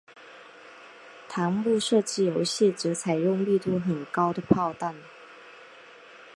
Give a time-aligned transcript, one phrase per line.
[1.29, 4.95] 弹幕射击游戏则采用密度很高的炮弹。